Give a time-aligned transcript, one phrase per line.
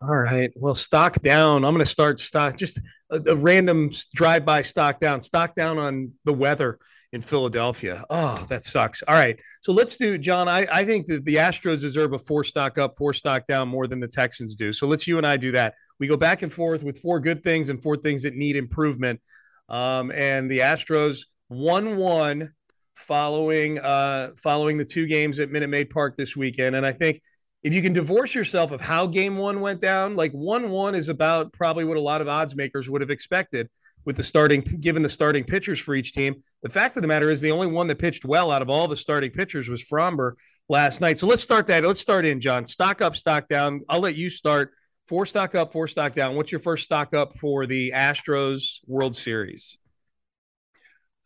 [0.00, 0.52] All right.
[0.54, 1.64] Well, stock down.
[1.64, 5.78] I'm going to start stock, just a, a random drive by stock down, stock down
[5.78, 6.78] on the weather
[7.12, 8.04] in Philadelphia.
[8.08, 9.02] Oh, that sucks.
[9.02, 9.36] All right.
[9.62, 10.48] So let's do, John.
[10.48, 13.88] I, I think that the Astros deserve a four stock up, four stock down more
[13.88, 14.72] than the Texans do.
[14.72, 15.74] So let's you and I do that.
[15.98, 19.20] We go back and forth with four good things and four things that need improvement.
[19.68, 22.52] Um, and the Astros 1 1
[22.94, 26.76] following uh, following the two games at Minute Maid Park this weekend.
[26.76, 27.20] And I think
[27.62, 31.08] if you can divorce yourself of how game one went down, like 1 1 is
[31.08, 33.68] about probably what a lot of odds makers would have expected
[34.04, 36.36] with the starting, given the starting pitchers for each team.
[36.62, 38.86] The fact of the matter is, the only one that pitched well out of all
[38.88, 40.32] the starting pitchers was Framber
[40.68, 41.18] last night.
[41.18, 41.84] So let's start that.
[41.84, 42.64] Let's start in, John.
[42.64, 43.82] Stock up, stock down.
[43.88, 44.72] I'll let you start.
[45.08, 46.36] Four stock up, four stock down.
[46.36, 49.78] What's your first stock up for the Astros World Series?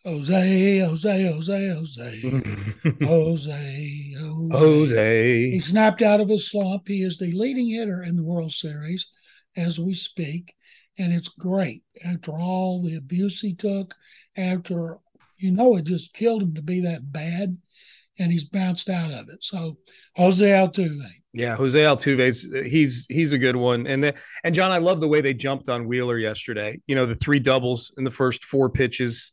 [0.04, 2.42] Jose, Jose, Jose, Jose,
[3.02, 4.14] Jose,
[4.50, 5.50] Jose.
[5.50, 6.88] He snapped out of his slump.
[6.88, 9.06] He is the leading hitter in the World Series
[9.56, 10.54] as we speak.
[10.98, 13.94] And it's great after all the abuse he took,
[14.36, 14.98] after,
[15.38, 17.56] you know, it just killed him to be that bad.
[18.18, 19.42] And he's bounced out of it.
[19.42, 19.78] So,
[20.16, 21.06] Jose Altuve.
[21.32, 24.14] Yeah, Jose Altuve's he's he's a good one, and the,
[24.44, 26.78] and John, I love the way they jumped on Wheeler yesterday.
[26.86, 29.32] You know, the three doubles in the first four pitches,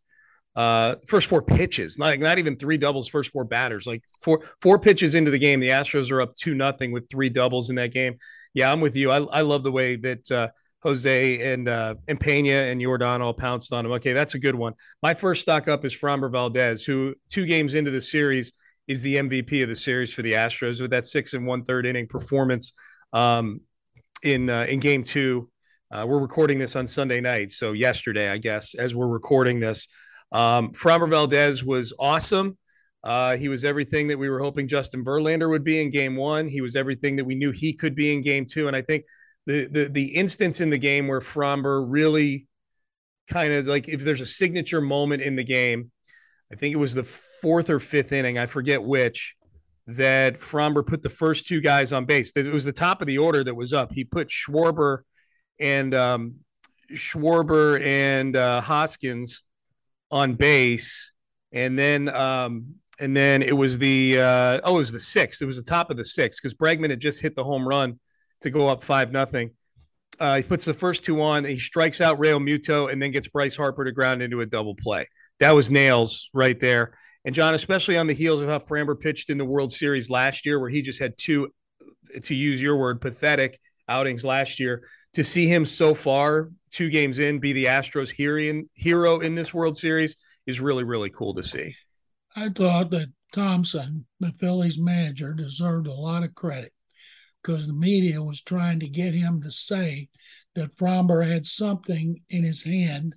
[0.55, 4.79] uh, first four pitches, not not even three doubles, first four batters, like four four
[4.79, 5.59] pitches into the game.
[5.59, 8.17] The Astros are up two nothing with three doubles in that game.
[8.53, 9.11] Yeah, I'm with you.
[9.11, 10.47] I I love the way that uh,
[10.81, 13.91] Jose and uh, and Pena and Yordan all pounced on him.
[13.93, 14.73] Okay, that's a good one.
[15.03, 18.53] My first stock up is Framber Valdez, who two games into the series
[18.87, 21.85] is the MVP of the series for the Astros with that six and one third
[21.85, 22.73] inning performance
[23.13, 23.61] um,
[24.23, 25.49] in uh, in Game Two.
[25.91, 29.87] Uh, we're recording this on Sunday night, so yesterday, I guess, as we're recording this,
[30.31, 32.57] um, Valdez was awesome.
[33.03, 36.47] Uh, he was everything that we were hoping Justin Verlander would be in Game One.
[36.47, 39.05] He was everything that we knew he could be in Game Two, and I think
[39.45, 42.47] the the the instance in the game where Framber really
[43.29, 45.91] kind of like if there's a signature moment in the game
[46.51, 49.35] I think it was the fourth or fifth inning, I forget which,
[49.87, 52.31] that Framber put the first two guys on base.
[52.35, 53.91] It was the top of the order that was up.
[53.91, 54.99] He put Schwarber
[55.59, 56.35] and um,
[56.91, 59.43] Schwarber and uh, Hoskins
[60.11, 61.11] on base,
[61.51, 65.41] and then um, and then it was the uh, oh, it was the sixth.
[65.41, 67.99] It was the top of the sixth because Bregman had just hit the home run
[68.41, 69.51] to go up five nothing.
[70.19, 71.45] Uh, he puts the first two on.
[71.45, 75.07] He strikes out Realmuto and then gets Bryce Harper to ground into a double play
[75.39, 76.93] that was nails right there.
[77.25, 80.45] And John, especially on the heels of how Framber pitched in the World Series last
[80.45, 81.49] year, where he just had two,
[82.23, 83.59] to use your word, pathetic
[83.89, 84.83] outings last year.
[85.13, 89.75] To see him so far, two games in, be the Astros hero in this World
[89.75, 90.15] Series
[90.45, 91.75] is really, really cool to see.
[92.35, 96.71] I thought that Thomson, the Phillies manager, deserved a lot of credit
[97.41, 100.09] because the media was trying to get him to say
[100.55, 103.15] that Fromber had something in his hand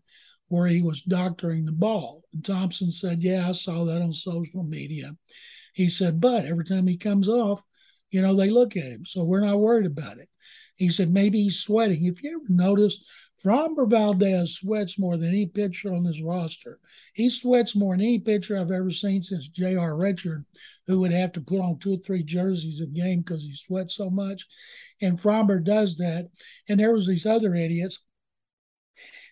[0.48, 2.22] where he was doctoring the ball.
[2.32, 5.12] And Thomson said, Yeah, I saw that on social media.
[5.74, 7.62] He said, But every time he comes off,
[8.10, 9.06] you know, they look at him.
[9.06, 10.28] So we're not worried about it.
[10.82, 12.06] He said, Maybe he's sweating.
[12.06, 13.05] If you ever noticed,
[13.40, 16.81] Framber Valdez sweats more than any pitcher on this roster.
[17.14, 19.96] He sweats more than any pitcher I've ever seen since J.R.
[19.96, 20.44] Richard,
[20.88, 23.94] who would have to put on two or three jerseys a game because he sweats
[23.94, 24.44] so much.
[25.00, 26.31] And Framber does that.
[26.69, 28.00] And there was these other idiots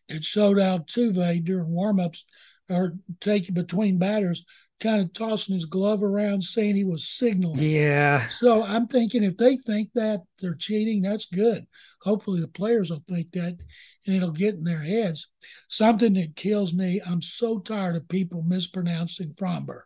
[0.08, 2.22] that showed Altuve during warmups
[2.68, 4.44] or taking between batters
[4.80, 7.60] kind of tossing his glove around saying he was signaling.
[7.60, 8.26] Yeah.
[8.28, 11.66] So I'm thinking if they think that they're cheating, that's good.
[12.02, 13.58] Hopefully the players will think that
[14.06, 15.28] and it'll get in their heads.
[15.68, 19.82] Something that kills me, I'm so tired of people mispronouncing Fromber.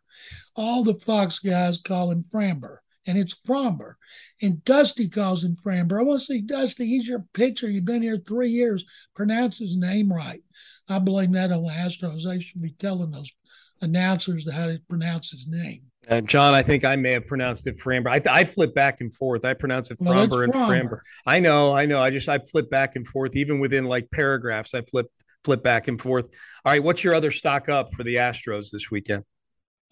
[0.55, 3.95] All the Fox guys call him Framber, and it's Fromber.
[4.41, 5.99] And Dusty calls him Framber.
[5.99, 6.87] I want to see Dusty.
[6.87, 7.69] He's your pitcher.
[7.69, 8.85] You've been here three years.
[9.15, 10.43] Pronounce his name right.
[10.89, 12.25] I blame that on the Astros.
[12.25, 13.33] They should be telling those
[13.81, 15.83] announcers how to pronounce his name.
[16.09, 18.09] Uh, John, I think I may have pronounced it Framber.
[18.09, 19.45] I, I flip back and forth.
[19.45, 20.99] I pronounce it Framber well, and Framber.
[21.27, 22.01] I know, I know.
[22.01, 24.75] I just I flip back and forth, even within like paragraphs.
[24.75, 25.07] I flip
[25.45, 26.27] flip back and forth.
[26.65, 29.25] All right, what's your other stock up for the Astros this weekend?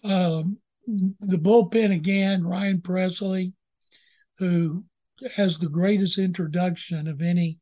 [0.03, 2.43] Um, the bullpen again.
[2.43, 3.53] Ryan Pressly,
[4.37, 4.85] who
[5.35, 7.59] has the greatest introduction of any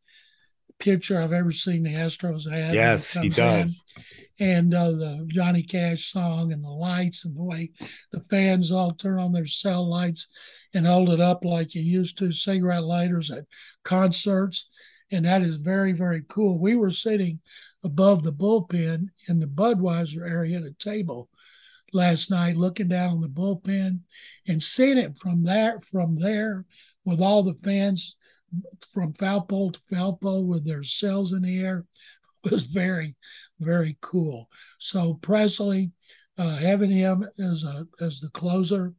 [0.81, 2.73] pitcher I've ever seen the Astros have.
[2.73, 3.83] Yes, he does.
[3.97, 4.03] In
[4.41, 7.69] and uh, the Johnny Cash song and the lights and the way
[8.11, 10.27] the fans all turn on their cell lights
[10.73, 13.45] and hold it up like you used to cigarette lighters at
[13.83, 14.67] concerts.
[15.11, 16.57] And that is very, very cool.
[16.57, 17.39] We were sitting
[17.83, 21.29] above the bullpen in the Budweiser area at a table
[21.93, 23.99] last night, looking down on the bullpen
[24.47, 26.65] and seeing it from there, from there
[27.05, 28.15] with all the fans
[28.93, 31.85] from foul to foul with their cells in the air
[32.49, 33.15] was very,
[33.59, 34.49] very cool.
[34.79, 35.91] So Pressly,
[36.37, 38.93] uh, having him as a as the closer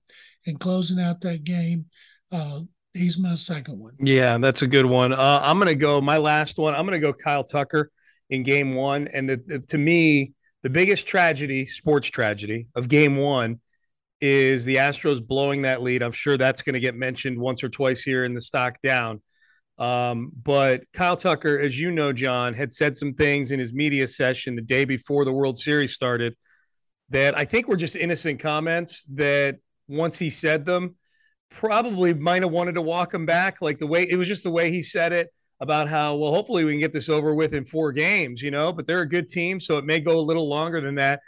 [0.46, 1.86] and closing out that game,
[2.30, 2.60] uh,
[2.94, 3.94] he's my second one.
[3.98, 5.12] Yeah, that's a good one.
[5.12, 6.74] Uh, I'm gonna go my last one.
[6.74, 7.90] I'm gonna go Kyle Tucker
[8.30, 10.32] in Game One, and the, the, to me,
[10.62, 13.60] the biggest tragedy, sports tragedy of Game One.
[14.24, 16.00] Is the Astros blowing that lead?
[16.00, 19.20] I'm sure that's going to get mentioned once or twice here in the stock down.
[19.78, 24.06] Um, but Kyle Tucker, as you know, John, had said some things in his media
[24.06, 26.34] session the day before the World Series started
[27.10, 29.56] that I think were just innocent comments that
[29.88, 30.96] once he said them,
[31.50, 33.60] probably might have wanted to walk him back.
[33.60, 35.28] Like the way it was just the way he said it
[35.60, 38.72] about how, well, hopefully we can get this over with in four games, you know,
[38.72, 39.60] but they're a good team.
[39.60, 41.20] So it may go a little longer than that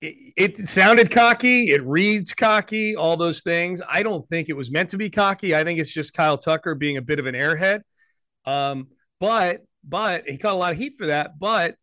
[0.00, 1.70] it, it, sounded cocky.
[1.70, 3.80] It reads cocky, all those things.
[3.88, 5.54] I don't think it was meant to be cocky.
[5.54, 7.80] I think it's just Kyle Tucker being a bit of an airhead.
[8.44, 8.88] Um,
[9.20, 11.38] but but he caught a lot of heat for that.
[11.38, 11.76] But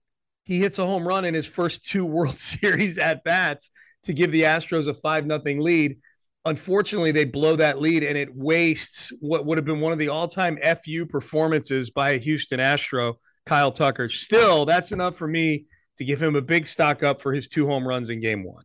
[0.43, 3.71] he hits a home run in his first two World Series at bats
[4.03, 5.97] to give the Astros a five nothing lead.
[6.45, 10.09] Unfortunately, they blow that lead and it wastes what would have been one of the
[10.09, 13.15] all time FU performances by a Houston Astro,
[13.45, 14.09] Kyle Tucker.
[14.09, 15.65] Still, that's enough for me
[15.97, 18.63] to give him a big stock up for his two home runs in game one.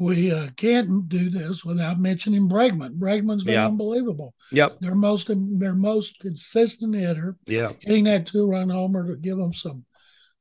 [0.00, 2.98] We uh, can't do this without mentioning Bregman.
[2.98, 3.66] Bregman's been yeah.
[3.66, 4.34] unbelievable.
[4.50, 7.36] Yep, their most their most consistent hitter.
[7.46, 9.84] Yeah, hitting that two run homer to give them some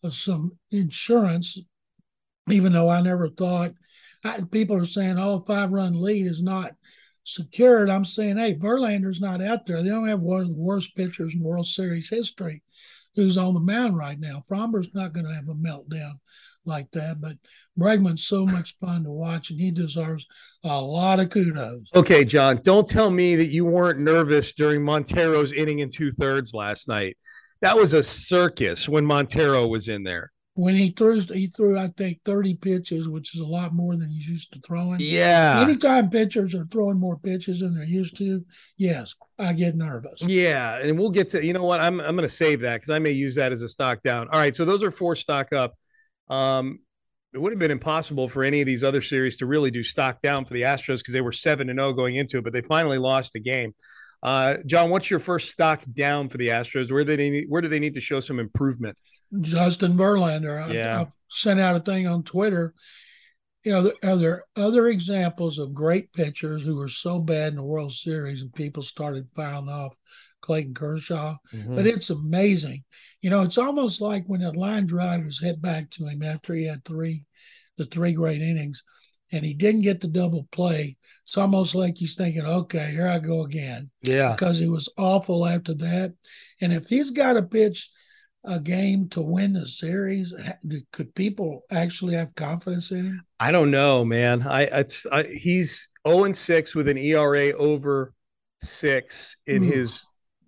[0.03, 1.57] uh, some insurance.
[2.49, 3.73] Even though I never thought
[4.23, 6.73] I, people are saying, "Oh, five run lead is not
[7.23, 9.81] secured." I'm saying, "Hey, Verlander's not out there.
[9.81, 12.63] They don't have one of the worst pitchers in World Series history."
[13.15, 14.43] Who's on the mound right now.
[14.47, 16.13] Framber's not going to have a meltdown
[16.65, 17.37] like that, but
[17.77, 20.25] Bregman's so much fun to watch, and he deserves
[20.63, 21.89] a lot of kudos.
[21.95, 26.53] Okay, John, don't tell me that you weren't nervous during Montero's inning in two thirds
[26.53, 27.17] last night.
[27.61, 31.89] That was a circus when Montero was in there when he threw he threw I
[31.95, 34.99] think 30 pitches, which is a lot more than he's used to throwing.
[34.99, 35.61] Yeah.
[35.61, 38.43] Anytime pitchers are throwing more pitches than they're used to,
[38.77, 40.21] yes, I get nervous.
[40.23, 42.89] Yeah, and we'll get to you know what I'm I'm going to save that because
[42.89, 44.27] I may use that as a stock down.
[44.31, 45.73] All right, so those are four stock up.
[46.29, 46.79] Um,
[47.33, 50.19] it would have been impossible for any of these other series to really do stock
[50.19, 52.51] down for the Astros because they were seven and zero oh going into it, but
[52.51, 53.73] they finally lost the game.
[54.23, 56.91] Uh, John, what's your first stock down for the Astros?
[56.91, 58.97] Where do they need, where do they need to show some improvement?
[59.41, 60.71] Justin Verlander.
[60.73, 60.99] Yeah.
[60.99, 62.73] I, I sent out a thing on Twitter.
[63.63, 67.63] You know, are there other examples of great pitchers who were so bad in the
[67.63, 69.95] World Series and people started filing off
[70.41, 71.35] Clayton Kershaw?
[71.53, 71.75] Mm-hmm.
[71.75, 72.83] But it's amazing.
[73.21, 76.55] You know, it's almost like when that line drive was hit back to him after
[76.55, 77.25] he had three,
[77.77, 78.83] the three great innings,
[79.31, 80.97] and he didn't get the double play.
[81.25, 83.89] It's almost like he's thinking, okay, here I go again.
[84.01, 84.33] Yeah.
[84.33, 86.13] Because he was awful after that.
[86.59, 87.89] And if he's got to pitch–
[88.43, 90.33] a game to win the series?
[90.91, 93.25] Could people actually have confidence in him?
[93.39, 94.41] I don't know, man.
[94.47, 98.13] I it's I, he's 0 and 6 with an ERA over
[98.61, 99.71] 6 in Ooh.
[99.71, 100.05] his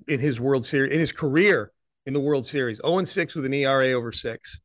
[0.08, 1.72] in his World Series in his career
[2.06, 2.82] in the World Series.
[2.84, 4.60] 0 and 6 with an ERA over six.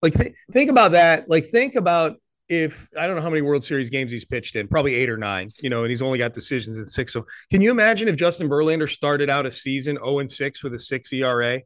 [0.00, 1.28] Like, th- think about that.
[1.28, 2.16] Like, think about
[2.48, 5.16] if I don't know how many World Series games he's pitched in, probably eight or
[5.16, 7.12] nine, you know, and he's only got decisions in six.
[7.12, 10.74] So, can you imagine if Justin Verlander started out a season 0 and 6 with
[10.74, 11.60] a six ERA?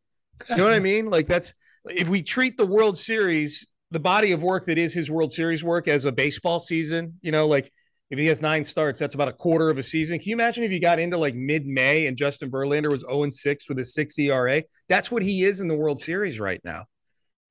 [0.49, 1.07] You know what I mean?
[1.11, 1.55] Like, that's
[1.87, 5.65] if we treat the World Series, the body of work that is his World Series
[5.65, 7.73] work as a baseball season, you know, like
[8.11, 10.19] if he has nine starts, that's about a quarter of a season.
[10.19, 13.25] Can you imagine if you got into like mid May and Justin Verlander was 0
[13.25, 14.63] and 6 with a six ERA?
[14.89, 16.85] That's what he is in the World Series right now.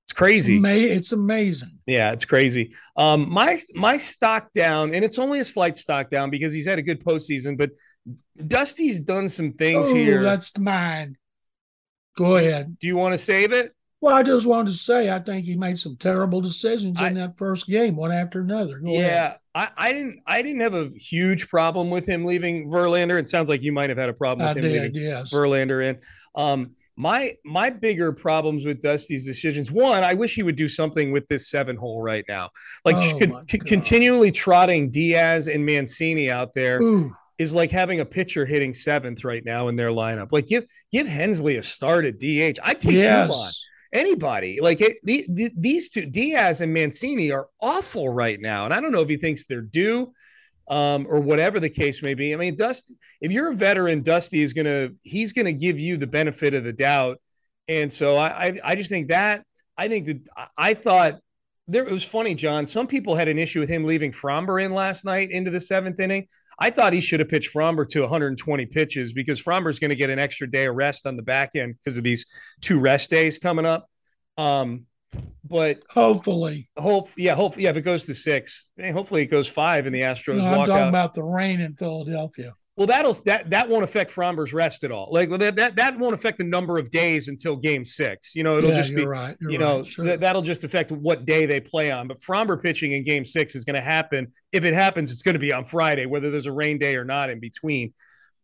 [0.07, 0.57] It's crazy.
[0.63, 1.79] It's, amazing.
[1.85, 2.73] Yeah, it's crazy.
[2.95, 6.79] Um, my my stock down, and it's only a slight stock down because he's had
[6.79, 7.71] a good postseason, but
[8.47, 10.23] Dusty's done some things oh, here.
[10.23, 11.17] That's mine.
[12.15, 12.79] Go ahead.
[12.79, 13.73] Do you want to save it?
[13.99, 17.15] Well, I just wanted to say I think he made some terrible decisions I, in
[17.15, 18.79] that first game, one after another.
[18.79, 23.19] Go yeah, I, I, didn't I didn't have a huge problem with him leaving Verlander.
[23.19, 25.33] It sounds like you might have had a problem with I him did, leaving yes.
[25.33, 25.99] Verlander in.
[26.33, 29.71] Um, my my bigger problems with Dusty's decisions.
[29.71, 32.49] One, I wish he would do something with this seven hole right now,
[32.83, 36.81] like oh con- continually trotting Diaz and Mancini out there.
[36.81, 40.31] Ooh is like having a pitcher hitting seventh right now in their lineup.
[40.31, 42.57] Like give give Hensley a start at DH.
[42.63, 43.31] I take yes.
[43.31, 43.51] on
[43.93, 44.59] anybody.
[44.61, 48.79] Like it, the, the, these two, Diaz and Mancini, are awful right now, and I
[48.79, 50.13] don't know if he thinks they're due.
[50.69, 52.33] Um, or whatever the case may be.
[52.33, 56.07] I mean, Dust, if you're a veteran, Dusty is gonna he's gonna give you the
[56.07, 57.21] benefit of the doubt.
[57.69, 59.45] And so I I, I just think that
[59.77, 61.19] I think that I thought
[61.67, 62.65] there it was funny, John.
[62.65, 65.99] Some people had an issue with him leaving Framber in last night into the seventh
[65.99, 66.27] inning.
[66.59, 69.95] I thought he should have pitched Framber to 120 pitches because Framber is going to
[69.95, 72.25] get an extra day of rest on the back end because of these
[72.61, 73.87] two rest days coming up.
[74.37, 74.85] Um,
[75.43, 77.71] but hopefully, hope yeah, hopefully, yeah.
[77.71, 80.39] If it goes to six, eh, hopefully it goes five, and the Astros.
[80.39, 80.89] No, I'm talking out.
[80.89, 82.53] about the rain in Philadelphia.
[82.75, 85.09] Well, that'll that that won't affect Framber's rest at all.
[85.11, 88.35] Like that that that won't affect the number of days until Game Six.
[88.35, 89.35] You know, it'll yeah, just be right.
[89.41, 89.87] You know right.
[89.87, 90.05] sure.
[90.05, 92.07] th- that'll just affect what day they play on.
[92.07, 94.31] But Framber pitching in Game Six is going to happen.
[94.51, 97.03] If it happens, it's going to be on Friday, whether there's a rain day or
[97.03, 97.93] not in between.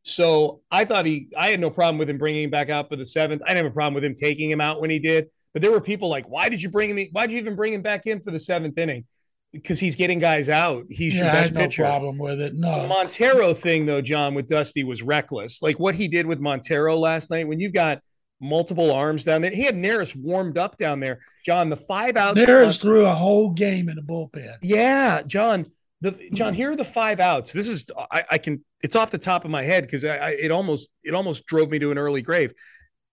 [0.04, 2.96] So I thought he, I had no problem with him bringing him back out for
[2.96, 3.42] the seventh.
[3.44, 5.28] I didn't have a problem with him taking him out when he did.
[5.54, 7.08] But there were people like, why did you bring him?
[7.12, 9.06] Why did you even bring him back in for the seventh inning?
[9.54, 10.86] because he's getting guys out.
[10.90, 11.84] He's yeah, your best I had pitcher.
[11.84, 12.56] No problem with it.
[12.56, 12.82] No.
[12.82, 15.62] The Montero thing, though, John, with Dusty was reckless.
[15.62, 17.48] Like what he did with Montero last night.
[17.48, 18.02] When you've got
[18.42, 21.20] multiple arms down there, he had Neris warmed up down there.
[21.46, 22.42] John, the five outs.
[22.42, 24.58] Neris threw a whole game in the bullpen.
[24.62, 25.68] Yeah, John.
[26.02, 27.54] The John, here are the five outs.
[27.54, 28.66] This is I, I can.
[28.82, 31.70] It's off the top of my head because I, I it almost it almost drove
[31.70, 32.54] me to an early grave.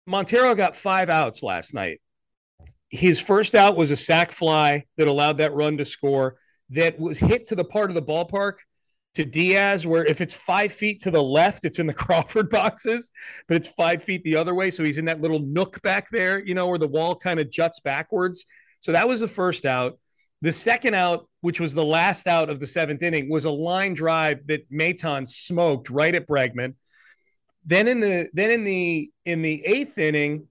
[0.06, 2.00] Montero got five outs last night.
[2.90, 6.36] His first out was a sac fly that allowed that run to score
[6.70, 8.54] that was hit to the part of the ballpark
[9.14, 13.10] to Diaz where if it's five feet to the left, it's in the Crawford boxes,
[13.48, 14.70] but it's five feet the other way.
[14.70, 17.50] So he's in that little nook back there, you know, where the wall kind of
[17.50, 18.44] juts backwards.
[18.80, 19.98] So that was the first out.
[20.42, 23.92] The second out, which was the last out of the seventh inning, was a line
[23.92, 26.74] drive that Maton smoked right at Bregman.
[27.66, 30.48] Then in the then in the in the eighth inning,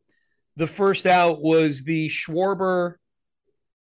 [0.60, 2.96] the first out was the Schwarber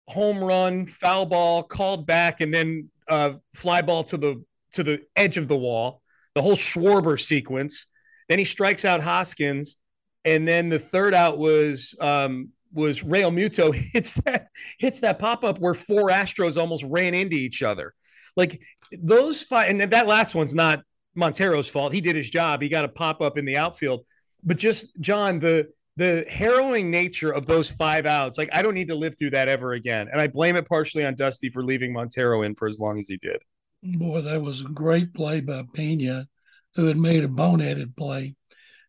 [0.08, 4.42] home run, foul ball, called back, and then uh, fly ball to the
[4.72, 6.00] to the edge of the wall.
[6.34, 7.86] The whole Schwarber sequence.
[8.30, 9.76] Then he strikes out Hoskins,
[10.24, 15.58] and then the third out was um, was Realmuto hits that hits that pop up
[15.58, 17.92] where four Astros almost ran into each other.
[18.36, 18.62] Like
[19.02, 20.80] those five, and that last one's not
[21.14, 21.92] Montero's fault.
[21.92, 22.62] He did his job.
[22.62, 24.06] He got a pop up in the outfield,
[24.42, 28.88] but just John the the harrowing nature of those five outs, like I don't need
[28.88, 30.08] to live through that ever again.
[30.10, 33.08] And I blame it partially on Dusty for leaving Montero in for as long as
[33.08, 33.38] he did.
[33.82, 36.26] Boy, that was a great play by Pena,
[36.74, 38.34] who had made a boneheaded play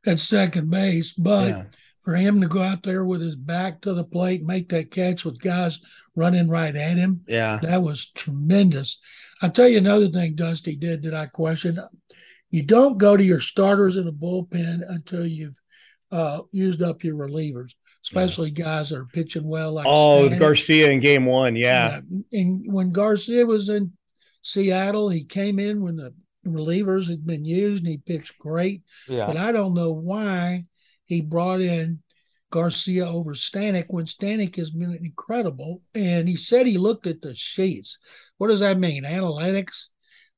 [0.05, 1.13] at second base.
[1.13, 1.63] But yeah.
[2.01, 5.25] for him to go out there with his back to the plate, make that catch
[5.25, 5.79] with guys
[6.15, 8.97] running right at him, yeah, that was tremendous.
[9.41, 11.79] I'll tell you another thing Dusty did that I questioned.
[12.49, 15.59] You don't go to your starters in the bullpen until you've
[16.11, 17.71] uh, used up your relievers,
[18.03, 18.63] especially yeah.
[18.65, 19.73] guys that are pitching well.
[19.73, 21.99] Like oh, Garcia in Game One, yeah.
[22.09, 22.39] yeah.
[22.39, 23.93] And when Garcia was in
[24.41, 26.13] Seattle, he came in when the
[26.45, 28.83] relievers had been used, and he pitched great.
[29.07, 29.27] Yeah.
[29.27, 30.65] But I don't know why
[31.05, 31.99] he brought in
[32.51, 35.81] Garcia over Stanek when Stanek has been incredible.
[35.93, 37.99] And he said he looked at the sheets.
[38.37, 39.03] What does that mean?
[39.03, 39.87] Analytics.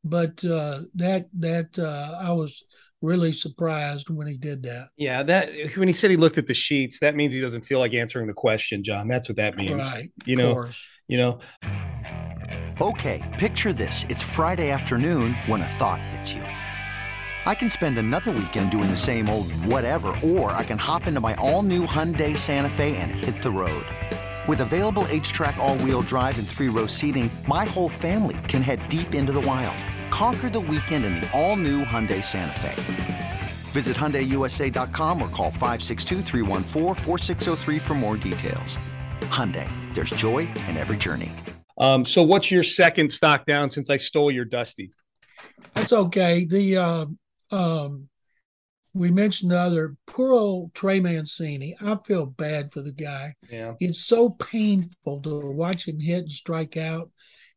[0.03, 2.63] But uh, that that uh, I was
[3.01, 4.89] really surprised when he did that.
[4.97, 7.79] Yeah, that when he said he looked at the sheets, that means he doesn't feel
[7.79, 9.07] like answering the question, John.
[9.07, 9.91] That's what that means.
[9.93, 10.11] Right.
[10.25, 10.53] You know.
[10.53, 10.85] Course.
[11.07, 11.39] You know.
[12.81, 14.05] Okay, picture this.
[14.09, 16.41] It's Friday afternoon when a thought hits you.
[16.41, 21.21] I can spend another weekend doing the same old whatever, or I can hop into
[21.21, 23.85] my all-new Hyundai Santa Fe and hit the road.
[24.47, 29.31] With available H-Track all-wheel drive and three-row seating, my whole family can head deep into
[29.31, 29.77] the wild.
[30.09, 33.39] Conquer the weekend in the all-new Hyundai Santa Fe.
[33.71, 36.21] Visit HyundaiUSA.com or call 562
[37.79, 38.79] for more details.
[39.21, 41.31] Hyundai, there's joy in every journey.
[41.77, 44.91] Um, so what's your second stock down since I stole your Dusty?
[45.73, 46.45] That's okay.
[46.45, 47.05] The uh,
[47.51, 48.09] um,
[48.93, 51.75] we mentioned the other poor old Trey Mancini.
[51.81, 53.35] I feel bad for the guy.
[53.51, 57.11] Yeah, it's so painful to watch him hit and strike out.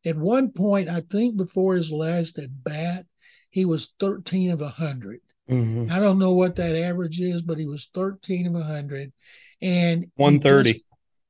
[0.05, 3.07] At one point, I think before his last at bat,
[3.51, 5.21] he was 13 of 100.
[5.51, 5.93] Mm-hmm.
[5.93, 9.13] I don't know what that average is, but he was 13 of 100.
[9.61, 10.85] And 130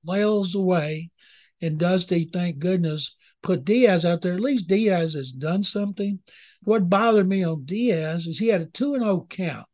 [0.05, 1.11] flails away.
[1.63, 4.35] And Dusty, thank goodness, put Diaz out there.
[4.35, 6.21] At least Diaz has done something.
[6.63, 9.67] What bothered me on Diaz is he had a 2 and 0 count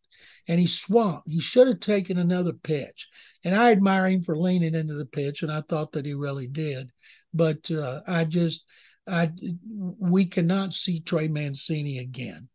[0.49, 1.29] and he swamped.
[1.29, 3.09] He should have taken another pitch.
[3.45, 6.47] And I admire him for leaning into the pitch, and I thought that he really
[6.47, 6.91] did.
[7.35, 8.65] But uh, I just,
[9.09, 9.31] I
[9.99, 12.49] we cannot see Trey Mancini again.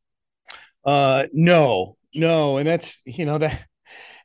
[0.85, 3.65] Uh, no, no, and that's you know that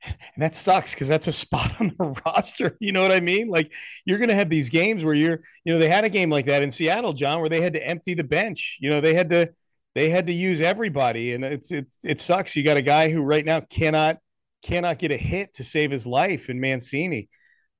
[0.04, 2.76] and that sucks because that's a spot on the roster.
[2.80, 3.49] You know what I mean?
[3.49, 3.73] Like
[4.04, 6.47] you're going to have these games where you're, you know, they had a game like
[6.47, 8.78] that in Seattle, John, where they had to empty the bench.
[8.80, 9.50] You know, they had to
[9.95, 12.54] they had to use everybody, and it's it it sucks.
[12.54, 14.18] You got a guy who right now cannot
[14.62, 17.28] cannot get a hit to save his life in Mancini.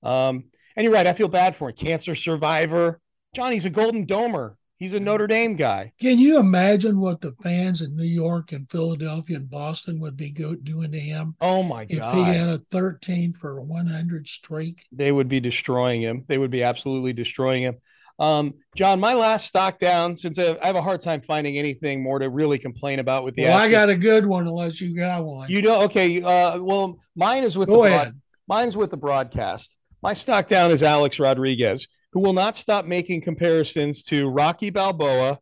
[0.03, 0.45] Um,
[0.77, 1.07] and you're right.
[1.07, 1.75] I feel bad for him.
[1.75, 3.01] Cancer survivor.
[3.37, 4.55] Johnny's a Golden Domer.
[4.79, 5.93] He's a Notre Dame guy.
[6.01, 10.31] Can you imagine what the fans in New York and Philadelphia and Boston would be
[10.31, 11.35] doing to him?
[11.43, 11.99] Oh my god!
[11.99, 16.25] If he had a 13 for 100 streak, they would be destroying him.
[16.27, 17.77] They would be absolutely destroying him.
[18.19, 22.19] Um, John, my last stock down since I have a hard time finding anything more
[22.19, 23.43] to really complain about with the.
[23.43, 23.63] Well, Astros.
[23.63, 25.51] I got a good one, unless you got one.
[25.51, 25.85] You don't.
[25.85, 26.23] Okay.
[26.23, 29.77] Uh, well, mine is with Go the broad, mine's with the broadcast.
[30.03, 35.39] My stock down is Alex Rodriguez, who will not stop making comparisons to Rocky Balboa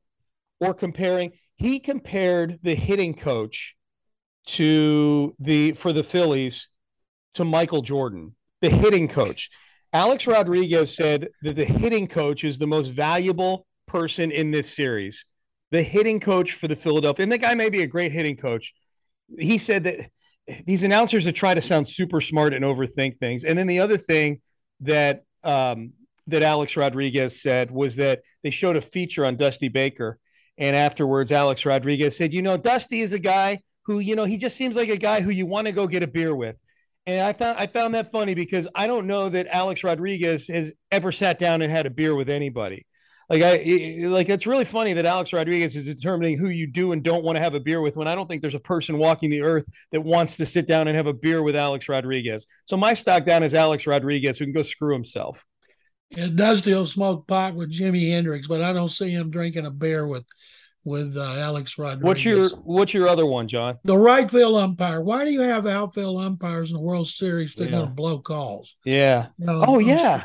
[0.59, 1.31] or comparing.
[1.55, 3.77] He compared the hitting coach
[4.47, 6.71] to the for the Phillies
[7.35, 9.51] to Michael Jordan, the hitting coach.
[9.93, 15.27] Alex Rodriguez said that the hitting coach is the most valuable person in this series.
[15.71, 18.75] The hitting coach for the Philadelphia, and the guy may be a great hitting coach.
[19.39, 20.11] He said that
[20.67, 23.45] these announcers that try to sound super smart and overthink things.
[23.45, 24.41] And then the other thing
[24.81, 25.93] that um,
[26.29, 30.19] that Alex Rodriguez said was that they showed a feature on Dusty Baker,
[30.59, 34.39] and afterwards, Alex Rodriguez said, "You know, Dusty is a guy who, you know, he
[34.39, 36.57] just seems like a guy who you want to go get a beer with."
[37.07, 40.73] And I found I found that funny because I don't know that Alex Rodriguez has
[40.91, 42.87] ever sat down and had a beer with anybody.
[43.29, 47.03] Like I like it's really funny that Alex Rodriguez is determining who you do and
[47.03, 49.31] don't want to have a beer with when I don't think there's a person walking
[49.31, 52.47] the earth that wants to sit down and have a beer with Alex Rodriguez.
[52.67, 55.45] So my stock down is Alex Rodriguez who can go screw himself.
[56.17, 59.71] It does still smoke pot with Jimi Hendrix, but I don't see him drinking a
[59.71, 60.25] beer with
[60.85, 62.05] with uh, Alex Rodriguez.
[62.05, 63.79] What's your What's your other one, John?
[63.85, 65.01] The right field umpire.
[65.01, 67.71] Why do you have outfield umpires in the World Series that yeah.
[67.71, 68.77] going to blow calls?
[68.85, 69.29] Yeah.
[69.39, 70.25] You know, oh yeah.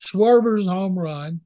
[0.00, 1.40] Schwarber's home run.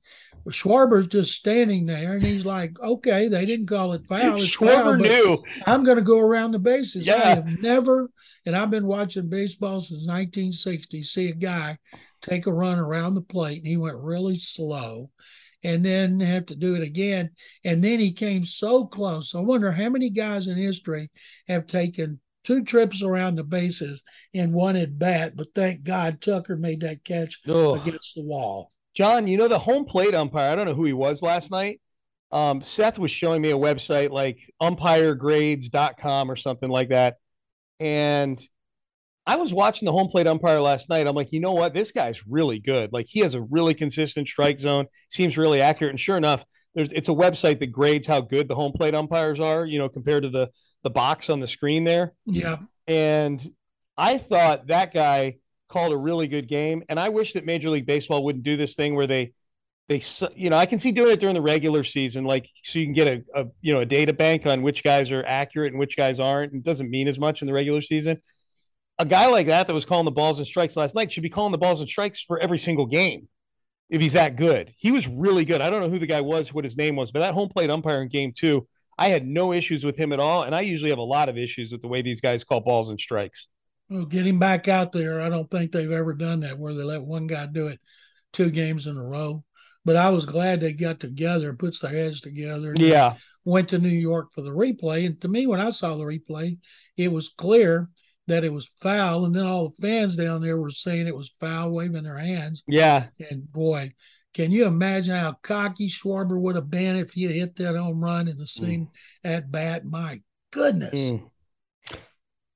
[0.48, 4.40] Schwarber's just standing there, and he's like, "Okay, they didn't call it foul.
[4.40, 5.42] It's Schwarber foul, knew.
[5.66, 7.06] I'm going to go around the bases.
[7.06, 7.14] Yeah.
[7.14, 8.10] I have never,
[8.44, 11.02] and I've been watching baseball since 1960.
[11.02, 11.78] See a guy
[12.22, 15.10] take a run around the plate, and he went really slow,
[15.62, 17.30] and then have to do it again.
[17.64, 19.34] And then he came so close.
[19.34, 21.10] I wonder how many guys in history
[21.46, 24.02] have taken two trips around the bases
[24.32, 27.80] in one at bat, but thank God Tucker made that catch Ugh.
[27.80, 28.72] against the wall.
[28.94, 31.80] John, you know the home plate umpire, I don't know who he was last night.
[32.30, 37.16] Um, Seth was showing me a website like umpiregrades.com or something like that.
[37.78, 38.42] And
[39.26, 41.06] I was watching the home plate umpire last night.
[41.06, 41.74] I'm like, you know what?
[41.74, 42.92] This guy's really good.
[42.92, 45.90] Like he has a really consistent strike zone, seems really accurate.
[45.90, 49.38] And sure enough, there's it's a website that grades how good the home plate umpires
[49.38, 50.48] are, you know, compared to the
[50.82, 52.14] the box on the screen there.
[52.26, 52.56] Yeah.
[52.86, 53.44] And
[53.96, 55.36] I thought that guy
[55.72, 56.82] called a really good game.
[56.88, 59.32] And I wish that Major League Baseball wouldn't do this thing where they
[59.88, 60.00] they
[60.36, 62.92] you know I can see doing it during the regular season, like so you can
[62.92, 65.96] get a, a you know a data bank on which guys are accurate and which
[65.96, 66.54] guys aren't.
[66.54, 68.20] It doesn't mean as much in the regular season
[68.98, 71.28] a guy like that that was calling the balls and strikes last night should be
[71.28, 73.28] calling the balls and strikes for every single game
[73.90, 74.72] if he's that good.
[74.76, 75.60] He was really good.
[75.60, 77.70] I don't know who the guy was, what his name was, but that home plate
[77.70, 78.66] umpire in game two,
[78.98, 80.44] I had no issues with him at all.
[80.44, 82.90] And I usually have a lot of issues with the way these guys call balls
[82.90, 83.48] and strikes.
[83.92, 87.02] Well, getting back out there, I don't think they've ever done that where they let
[87.02, 87.78] one guy do it
[88.32, 89.44] two games in a row.
[89.84, 92.72] But I was glad they got together puts their heads together.
[92.76, 93.14] yeah.
[93.44, 95.04] went to New York for the replay.
[95.04, 96.58] And to me, when I saw the replay,
[96.96, 97.90] it was clear
[98.28, 99.24] that it was foul.
[99.24, 102.62] And then all the fans down there were saying it was foul, waving their hands.
[102.66, 103.06] Yeah.
[103.30, 103.92] And boy,
[104.32, 108.00] can you imagine how cocky Schwarber would have been if he had hit that home
[108.00, 108.90] run in the same mm.
[109.24, 109.84] at bat?
[109.84, 110.94] My goodness.
[110.94, 111.28] Mm.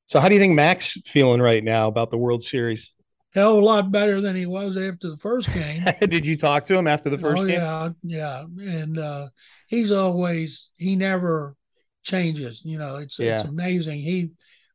[0.06, 2.92] So, how do you think Mac's feeling right now about the World Series?
[3.34, 5.84] Hell a lot better than he was after the first game.
[6.00, 7.60] Did you talk to him after the first oh, game?
[7.60, 8.44] Yeah, yeah.
[8.58, 9.28] And uh,
[9.66, 11.54] he's always he never
[12.02, 12.62] changes.
[12.64, 13.34] You know, it's yeah.
[13.34, 14.00] it's amazing.
[14.00, 14.30] He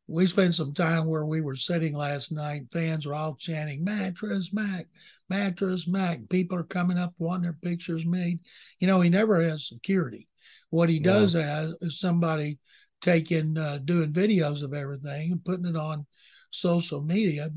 [0.06, 2.64] we spent some time where we were sitting last night.
[2.70, 4.86] Fans are all chanting "Mattress Mac,
[5.30, 8.40] Mattress Mac." People are coming up wanting their pictures made.
[8.78, 10.28] You know, he never has security.
[10.70, 11.42] What he does yeah.
[11.42, 12.58] has is somebody
[13.02, 16.06] taking uh, doing videos of everything and putting it on
[16.50, 17.50] social media,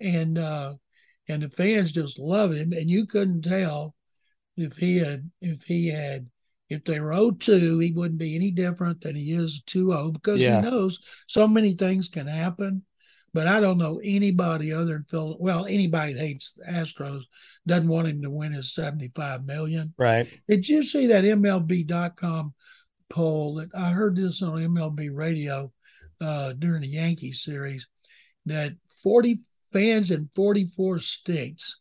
[0.00, 0.74] and uh,
[1.28, 2.72] and the fans just love him.
[2.72, 3.96] And you couldn't tell
[4.56, 6.28] if he had if he had
[6.68, 10.62] if they were 0-2, he wouldn't be any different than he is 2-0 because yeah.
[10.62, 12.84] he knows so many things can happen.
[13.34, 15.36] But I don't know anybody other than Phil.
[15.38, 17.22] Well, anybody that hates the Astros
[17.66, 19.94] doesn't want him to win his 75 million.
[19.98, 20.32] Right.
[20.48, 22.54] Did you see that MLB.com
[23.10, 25.70] poll that I heard this on MLB radio
[26.20, 27.86] uh, during the Yankees series
[28.46, 29.40] that 40
[29.72, 31.78] fans in 44 states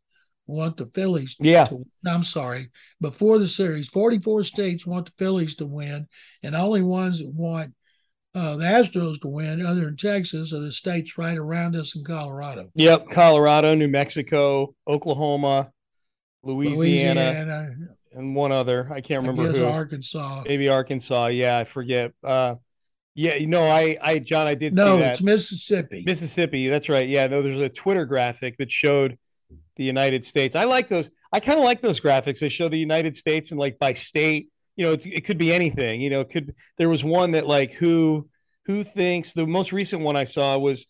[0.47, 1.35] want the Phillies.
[1.39, 1.65] Yeah.
[1.65, 2.69] To, I'm sorry.
[2.99, 6.07] Before the series, 44 states want the Phillies to win,
[6.43, 7.73] and only ones that want
[8.35, 12.03] uh, the Astros to win, other than Texas, are the states right around us in
[12.03, 12.69] Colorado.
[12.75, 15.71] Yep, Colorado, New Mexico, Oklahoma,
[16.43, 17.75] Louisiana, Louisiana
[18.19, 18.89] and one other.
[18.91, 19.65] I can't remember who.
[19.65, 20.43] Arkansas.
[20.45, 21.27] Maybe Arkansas.
[21.27, 22.13] Yeah, I forget.
[22.23, 22.55] Uh,
[23.15, 25.05] yeah, you know, I, I, John, I did no, see that.
[25.05, 26.03] No, it's Mississippi.
[26.05, 26.67] Mississippi.
[26.67, 27.07] That's right.
[27.07, 29.17] Yeah, no, there's a Twitter graphic that showed
[29.75, 30.55] the United States.
[30.55, 31.09] I like those.
[31.31, 32.39] I kind of like those graphics.
[32.39, 34.49] They show the United States and like by state.
[34.75, 36.01] You know, it could be anything.
[36.01, 36.55] You know, it could.
[36.77, 38.29] There was one that like who
[38.65, 40.87] who thinks the most recent one I saw was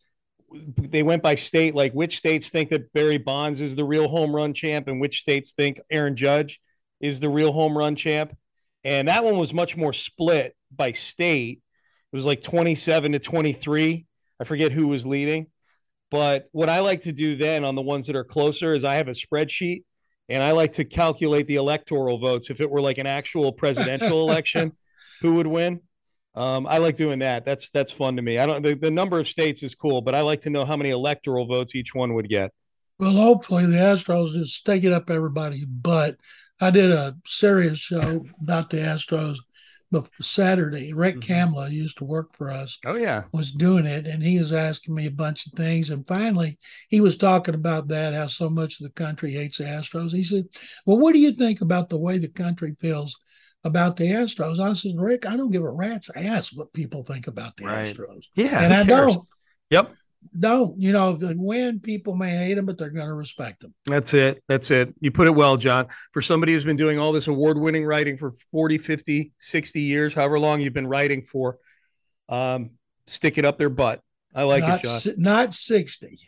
[0.78, 1.74] they went by state.
[1.74, 5.22] Like which states think that Barry Bonds is the real home run champ, and which
[5.22, 6.60] states think Aaron Judge
[7.00, 8.36] is the real home run champ.
[8.84, 11.62] And that one was much more split by state.
[12.12, 14.06] It was like 27 to 23.
[14.40, 15.48] I forget who was leading.
[16.12, 18.96] But what I like to do then on the ones that are closer is I
[18.96, 19.84] have a spreadsheet
[20.28, 22.50] and I like to calculate the electoral votes.
[22.50, 24.72] If it were like an actual presidential election,
[25.22, 25.82] who would win?
[26.36, 27.44] Um, I like doing that.
[27.44, 28.38] That's that's fun to me.
[28.38, 30.78] I don't the, the number of states is cool, but I like to know how
[30.78, 32.52] many electoral votes each one would get.
[33.00, 35.66] Well, hopefully the Astros just take it up everybody.
[35.66, 36.18] But
[36.62, 39.38] I did a serious show about the Astros
[40.22, 41.54] Saturday, Rick mm-hmm.
[41.56, 42.78] Kamla used to work for us.
[42.86, 45.90] Oh yeah, was doing it, and he was asking me a bunch of things.
[45.90, 49.64] And finally, he was talking about that how so much of the country hates the
[49.64, 50.12] Astros.
[50.12, 50.46] He said,
[50.86, 53.18] "Well, what do you think about the way the country feels
[53.64, 57.28] about the Astros?" I said, "Rick, I don't give a rat's ass what people think
[57.28, 57.96] about the right.
[57.96, 58.26] Astros.
[58.36, 59.16] Yeah, and I cares?
[59.16, 59.28] don't.
[59.72, 59.94] Yep
[60.38, 63.74] don't you know when people may hate them but they're going to respect them.
[63.86, 64.44] That's it.
[64.48, 64.94] That's it.
[65.00, 65.88] You put it well john.
[66.12, 70.40] For somebody who's been doing all this award-winning writing for 40 50 60 years however
[70.40, 71.58] long you've been writing for
[72.28, 72.72] um,
[73.08, 74.02] stick it up their butt.
[74.36, 76.20] I like not, it john not 60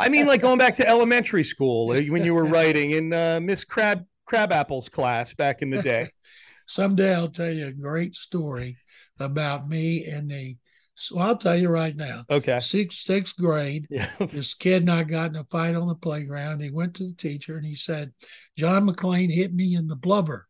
[0.00, 3.64] i mean like going back to elementary school when you were writing in uh, miss
[3.64, 6.10] crab crabapple's class back in the day.
[6.66, 8.78] Someday i'll tell you a great story
[9.20, 10.56] about me and the
[10.94, 12.24] so I'll tell you right now.
[12.28, 12.60] Okay.
[12.60, 13.86] Sixth sixth grade.
[13.90, 14.08] Yeah.
[14.20, 16.60] this kid and I got in a fight on the playground.
[16.60, 18.12] He went to the teacher and he said,
[18.56, 20.48] John McClain hit me in the blubber.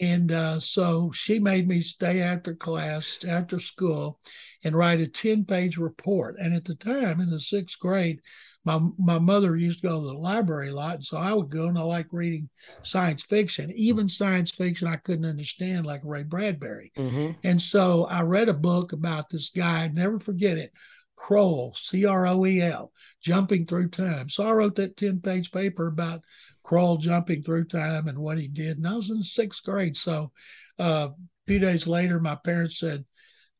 [0.00, 4.18] And uh, so she made me stay after class, after school,
[4.64, 6.36] and write a 10 page report.
[6.38, 8.20] And at the time, in the sixth grade,
[8.64, 11.66] my my mother used to go to the library a lot, so I would go
[11.66, 12.48] and I like reading
[12.82, 16.92] science fiction, even science fiction I couldn't understand, like Ray Bradbury.
[16.96, 17.32] Mm-hmm.
[17.42, 20.72] And so I read a book about this guy, I'd never forget it,
[21.16, 24.28] Croel, C R O E L, jumping through time.
[24.28, 26.22] So I wrote that 10 page paper about
[26.64, 28.76] Croel jumping through time and what he did.
[28.76, 29.96] And I was in sixth grade.
[29.96, 30.32] So
[30.78, 31.14] uh, a
[31.46, 33.04] few days later, my parents said,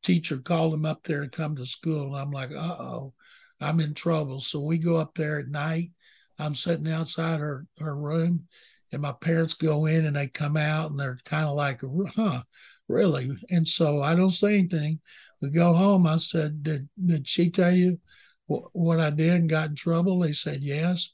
[0.03, 2.15] teacher called him up there to come to school.
[2.15, 3.15] And I'm like, uh oh.
[3.63, 4.41] I'm in trouble.
[4.41, 5.93] So we go up there at night.
[6.39, 8.49] I'm sitting outside her, her room,
[8.91, 11.83] and my parents go in and they come out and they're kind of like,
[12.17, 12.43] huh,
[12.89, 13.31] really?
[13.51, 15.01] And so I don't say anything.
[15.41, 16.07] We go home.
[16.07, 18.01] I said, Did, did she tell you
[18.47, 20.19] what, I did and got in trouble?
[20.19, 21.11] They said, Yes.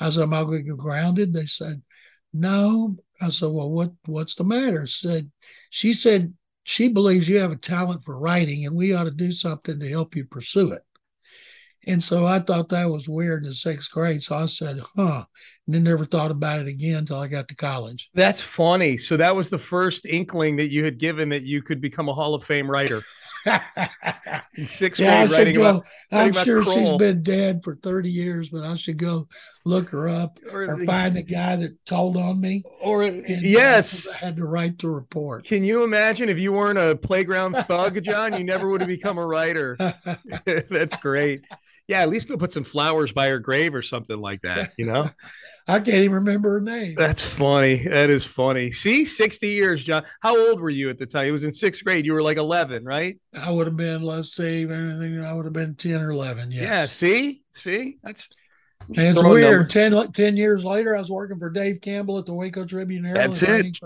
[0.00, 1.32] I said, Am I going to get grounded?
[1.32, 1.82] They said,
[2.32, 2.96] No.
[3.20, 4.86] I said, Well, what what's the matter?
[4.86, 5.30] Said
[5.70, 9.32] she said she believes you have a talent for writing and we ought to do
[9.32, 10.82] something to help you pursue it.
[11.86, 14.22] And so I thought that was weird in sixth grade.
[14.22, 15.24] So I said, huh.
[15.66, 18.10] and then never thought about it again until I got to college.
[18.14, 18.96] That's funny.
[18.96, 22.14] So that was the first inkling that you had given that you could become a
[22.14, 23.00] Hall of Fame writer
[24.56, 25.60] in sixth yeah, grade, writing go.
[25.60, 25.86] about.
[26.10, 29.28] I'm about sure she's been dead for 30 years, but I should go
[29.68, 32.62] look her up Or, or the- find the guy that told on me.
[32.80, 34.14] or And, uh, yes.
[34.20, 35.44] I had to write the report.
[35.44, 38.36] Can you imagine if you weren't a playground thug, John?
[38.36, 39.76] You never would have become a writer.
[40.44, 41.42] That's great.
[41.86, 44.72] Yeah, at least go put some flowers by her grave or something like that.
[44.76, 45.10] You know,
[45.68, 46.94] I can't even remember her name.
[46.96, 47.76] that's funny.
[47.76, 48.72] That is funny.
[48.72, 50.04] See, 60 years, John.
[50.20, 51.26] How old were you at the time?
[51.26, 52.04] It was in sixth grade.
[52.04, 53.18] You were like 11, right?
[53.34, 55.24] I would have been, let's see, anything.
[55.24, 56.50] I would have been 10 or 11.
[56.50, 56.62] Yes.
[56.62, 56.84] Yeah.
[56.86, 58.28] See, see, that's
[58.88, 59.68] And it's weird.
[59.68, 59.72] numbers.
[59.72, 63.32] 10, 10 years later, I was working for Dave Campbell at the Waco Tribune Herald.
[63.32, 63.78] That's it.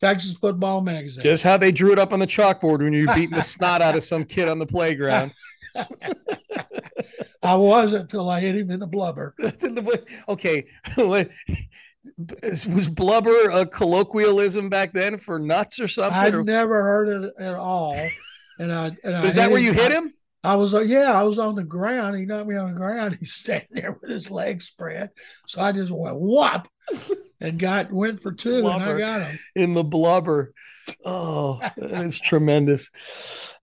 [0.00, 1.22] Texas Football Magazine.
[1.22, 3.94] Just how they drew it up on the chalkboard when you're beating the snot out
[3.96, 5.32] of some kid on the playground.
[7.42, 9.34] I wasn't until I hit him in the blubber.
[10.28, 10.66] okay.
[10.96, 16.18] Was blubber a colloquialism back then for nuts or something?
[16.18, 17.96] I'd or- never heard it at all.
[18.58, 20.12] And I and I Is that where you hit him?
[20.44, 22.16] I was like, yeah, I was on the ground.
[22.16, 23.16] He knocked me on the ground.
[23.20, 25.10] He's standing there with his legs spread.
[25.46, 26.68] So I just went whop
[27.40, 29.38] and got went for two and I got him.
[29.54, 30.52] In the blubber.
[31.04, 33.54] Oh, is tremendous.